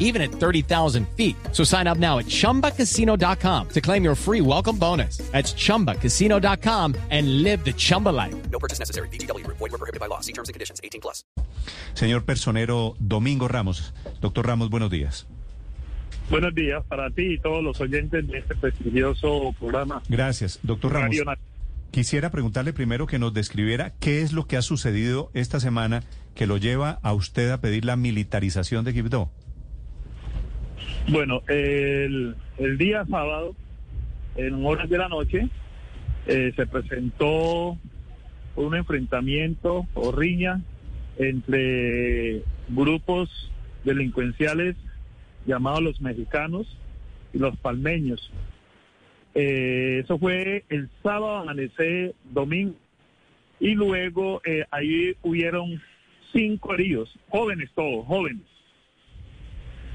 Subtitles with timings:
[0.00, 1.36] even at 30,000 feet.
[1.52, 5.18] So sign up now at chumbacasino.com to claim your free welcome bonus.
[5.30, 8.34] That's chumbacasino.com and live the Chumba life.
[8.50, 9.08] No purchase necessary.
[9.08, 9.46] BGW.
[9.46, 10.20] Void were prohibited by law.
[10.20, 10.80] See terms and conditions.
[10.82, 11.24] 18 plus.
[11.94, 13.92] Señor personero Domingo Ramos.
[14.20, 15.26] Doctor Ramos, buenos días.
[16.30, 20.00] Buenos días para ti y todos los oyentes de este prestigioso programa.
[20.08, 20.60] Gracias.
[20.62, 21.16] Doctor Ramos,
[21.90, 26.04] quisiera preguntarle primero que nos describiera qué es lo que ha sucedido esta semana
[26.36, 29.30] que lo lleva a usted a pedir la militarización de Quibdó.
[31.08, 32.36] Bueno, el,
[32.78, 33.56] día sábado,
[34.36, 35.48] en horas de la noche,
[36.26, 37.76] eh, se presentó
[38.56, 40.60] un enfrentamiento o riña
[41.18, 43.50] entre grupos
[43.84, 44.76] delincuenciales
[45.46, 46.76] llamados los mexicanos
[47.32, 48.30] y los palmeños.
[49.34, 52.74] Eh, eso fue el sábado, amanecer, domingo,
[53.58, 55.80] y luego eh, ahí hubieron
[56.32, 58.42] cinco heridos, jóvenes todos, jóvenes.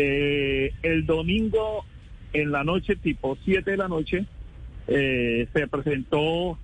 [0.00, 1.84] Eh, el domingo
[2.32, 4.26] en la noche, tipo 7 de la noche,
[4.86, 6.56] eh, se presentó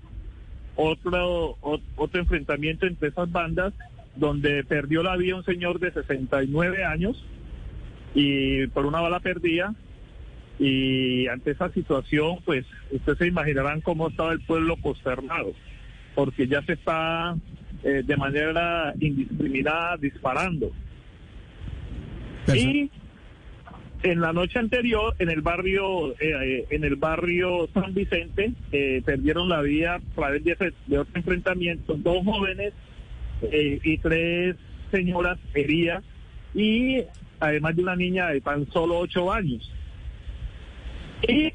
[0.77, 3.75] otro, otro enfrentamiento entre esas bandas
[4.15, 7.25] donde perdió la vida un señor de 69 años
[8.15, 9.75] y por una bala perdida.
[10.61, 15.55] Y ante esa situación, pues ustedes se imaginarán cómo estaba el pueblo consternado,
[16.15, 17.35] porque ya se está
[17.83, 20.71] eh, de manera indiscriminada disparando.
[22.55, 22.93] Y
[24.05, 29.01] en la noche anterior, en el barrio, eh, eh, en el barrio San Vicente, eh,
[29.03, 32.73] perdieron la vida a través de, ese- de otro enfrentamiento, dos jóvenes
[33.51, 34.57] y tres
[34.91, 36.05] señoras heridas,
[36.55, 37.03] y
[37.41, 39.71] además de una niña de tan solo ocho años.
[41.27, 41.53] Y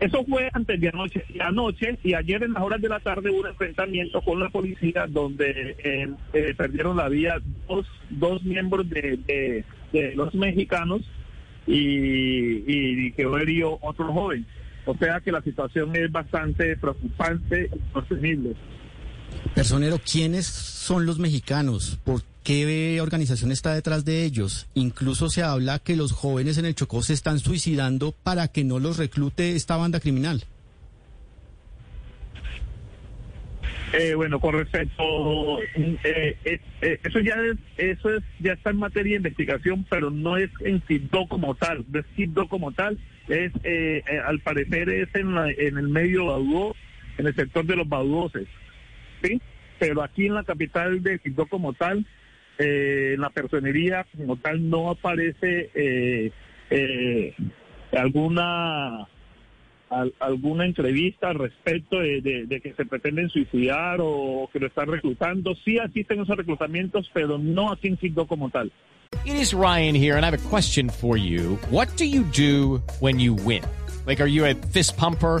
[0.00, 1.24] eso fue antes de anoche.
[1.32, 4.48] Y anoche y ayer en las horas de la tarde hubo un enfrentamiento con la
[4.50, 6.14] policía donde
[6.56, 9.64] perdieron la vida dos, dos miembros de
[10.14, 11.02] los mexicanos
[11.66, 14.46] y, y quedó herido otro joven.
[14.86, 18.54] O sea que la situación es bastante preocupante y sostenible.
[19.54, 21.98] Personero, ¿quiénes son los mexicanos?
[22.04, 24.66] ¿Por qué organización está detrás de ellos?
[24.74, 28.78] Incluso se habla que los jóvenes en el Chocó se están suicidando para que no
[28.78, 30.44] los reclute esta banda criminal.
[33.96, 38.78] Eh, bueno, con respecto, eh, eh, eh, eso ya es, eso es, ya está en
[38.78, 42.98] materia de investigación, pero no es en Quibdó como tal, no es Quibdó como tal,
[43.28, 46.74] es, eh, al parecer es en, la- en el medio Baudó,
[47.18, 48.48] en el sector de los Baudoses,
[49.22, 49.40] ¿sí?
[49.78, 52.04] Pero aquí en la capital de Quibdó como tal,
[52.58, 56.32] en la personería como tal no aparece
[57.92, 59.06] alguna
[59.90, 64.66] al- alguna entrevista al respecto de, de- de que se pretenden suicidar o que lo
[64.66, 65.54] están reclutando.
[65.64, 68.70] Sí existen esos reclutamientos, pero no aquí en Quibdó como tal.
[69.24, 71.56] It is Ryan here, and I have a question for you.
[71.70, 73.62] What do you do when you win?
[74.06, 75.40] Like, are you a fist pumper?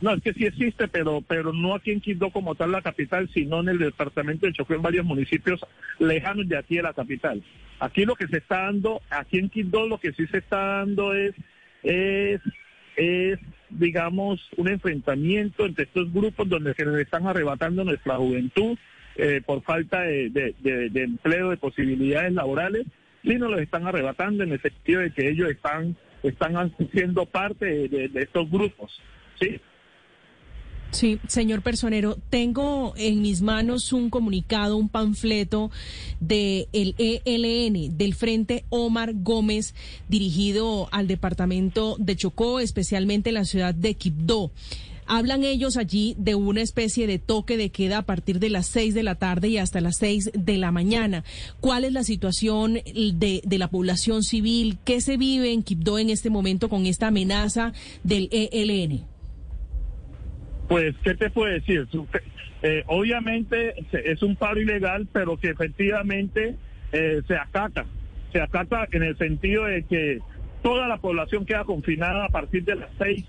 [0.00, 3.28] No, es que sí existe, pero pero no aquí en Quibdó como tal la capital,
[3.34, 5.60] sino en el departamento de Chocó, en varios municipios
[5.98, 7.42] lejanos de aquí de la capital.
[7.80, 11.12] Aquí lo que se está dando, aquí en Quibdó lo que sí se está dando
[11.14, 11.34] es,
[12.96, 13.38] es,
[13.70, 18.76] digamos, un enfrentamiento entre estos grupos donde se les están arrebatando nuestra juventud
[19.16, 20.54] eh, por falta de,
[20.94, 22.86] empleo, de posibilidades laborales,
[23.22, 27.88] sí nos los están arrebatando en el sentido de que ellos están, están siendo parte
[27.88, 28.98] de- de estos grupos.
[29.40, 29.60] ¿sí?
[30.92, 35.70] Sí, señor personero, tengo en mis manos un comunicado, un panfleto
[36.18, 39.74] de el ELN, del Frente Omar Gómez,
[40.08, 44.50] dirigido al departamento de Chocó, especialmente en la ciudad de Quibdó.
[45.06, 48.92] Hablan ellos allí de una especie de toque de queda a partir de las seis
[48.94, 51.24] de la tarde y hasta las seis de la mañana.
[51.60, 54.78] ¿Cuál es la situación de, de la población civil?
[54.84, 57.72] ¿Qué se vive en Quibdó en este momento con esta amenaza
[58.04, 59.04] del ELN?
[60.70, 61.88] Pues, ¿qué te puedo decir?
[62.62, 66.54] Eh, obviamente es un paro ilegal, pero que efectivamente
[66.92, 67.86] eh, se acata.
[68.32, 70.20] se acata en el sentido de que
[70.62, 73.24] toda la población queda confinada a partir de las seis,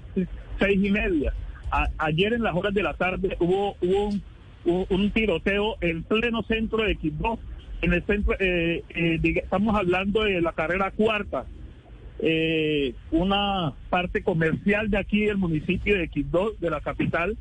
[0.60, 1.34] seis y media.
[1.98, 4.10] Ayer en las horas de la tarde hubo, hubo
[4.90, 7.40] un, tiroteo en pleno centro de Quibdó.
[7.82, 11.48] En el centro, eh, eh, estamos hablando de la carrera cuarta,
[12.22, 17.36] eh, una parte comercial de aquí del municipio de Quibdó, de la capital,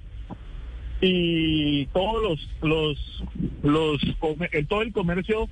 [1.01, 3.25] y todos los los
[3.63, 4.03] los
[4.53, 5.49] eh, todo el comercio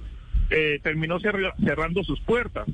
[0.50, 2.66] eh, terminó cerra- cerrando sus puertas.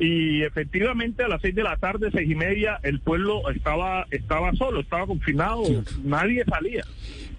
[0.00, 4.52] Y efectivamente a las seis de la tarde seis y media el pueblo estaba estaba
[4.54, 5.64] solo estaba confinado
[6.04, 6.84] nadie salía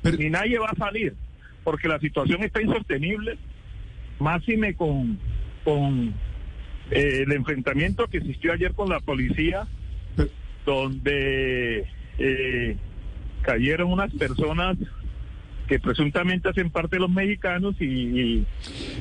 [0.01, 1.13] Pero- ni nadie va a salir
[1.63, 3.37] porque la situación está insostenible.
[4.19, 5.17] Máxime con
[5.63, 6.13] con
[6.91, 9.67] eh, el enfrentamiento que existió ayer con la policía
[10.65, 11.87] donde
[12.17, 12.77] eh,
[13.41, 14.77] cayeron unas personas
[15.67, 18.47] que presuntamente hacen parte de los mexicanos y, y,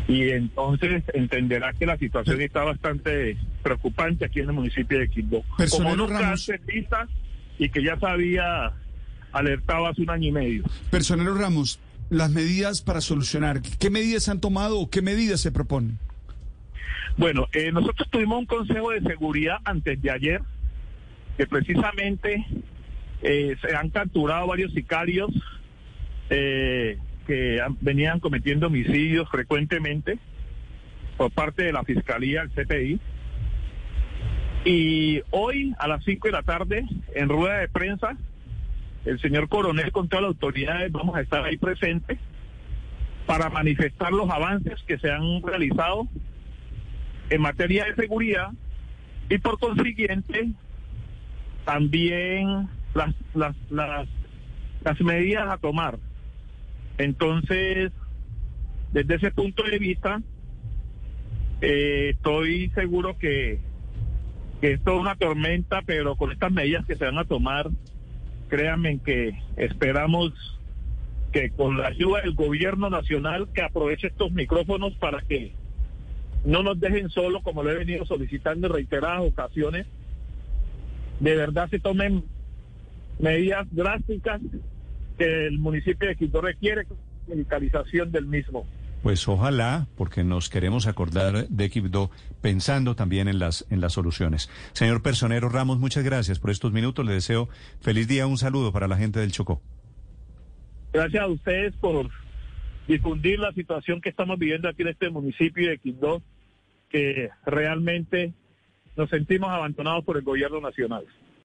[0.07, 5.43] y entonces entenderá que la situación está bastante preocupante aquí en el municipio de Quibdó.
[5.71, 5.97] Como
[6.67, 7.09] vista
[7.59, 8.73] y que ya se había
[9.33, 10.65] alertado hace un año y medio.
[10.91, 11.81] Personero Ramos,
[12.11, 15.99] las medidas para solucionar, ¿qué medidas se han tomado o qué medidas se proponen?
[17.19, 20.41] Bueno, eh, nosotros tuvimos un consejo de seguridad antes de ayer,
[21.37, 22.47] que precisamente
[23.23, 25.29] eh, se han capturado varios sicarios
[26.31, 30.21] eh, que venían cometiendo homicidios frecuentemente
[31.17, 33.01] por parte de la Fiscalía, el CPI.
[34.65, 36.87] Y hoy a las 5 de la tarde,
[37.17, 38.17] en rueda de prensa,
[39.05, 42.17] el señor coronel con todas las autoridades vamos a estar ahí presentes
[43.27, 46.07] para manifestar los avances que se han realizado
[47.31, 48.51] en materia de seguridad
[49.29, 50.51] y por consiguiente
[51.65, 54.09] también las, las, las,
[54.83, 55.99] las medidas a tomar.
[56.97, 57.93] Entonces,
[58.93, 60.23] desde ese punto de vista,
[61.61, 63.61] eh, estoy seguro que,
[64.61, 67.69] que esto es una tormenta, pero con estas medidas que se van a tomar,
[68.49, 70.33] créanme que esperamos
[71.33, 75.53] que con la ayuda del gobierno nacional que aproveche estos micrófonos para que
[76.45, 79.87] no nos dejen solos, como lo he venido solicitando en reiteradas ocasiones,
[81.21, 82.25] de verdad se tomen
[83.19, 84.41] medidas drásticas
[85.19, 86.87] que el municipio de Quito requiere,
[87.27, 88.67] militarización del mismo.
[89.03, 92.11] Pues ojalá, porque nos queremos acordar de Quibdó
[92.41, 94.51] pensando también en las, en las soluciones.
[94.73, 97.07] Señor Personero Ramos, muchas gracias por estos minutos.
[97.07, 97.49] Le deseo
[97.81, 98.27] feliz día.
[98.27, 99.61] Un saludo para la gente del Chocó.
[100.93, 102.11] Gracias a ustedes por
[102.89, 106.23] difundir la situación que estamos viviendo aquí en este municipio de Quindó,
[106.89, 108.33] que realmente
[108.97, 111.07] nos sentimos abandonados por el gobierno nacional.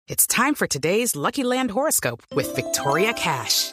[0.08, 3.72] It's time for today's Lucky Land horoscope with Victoria Cash.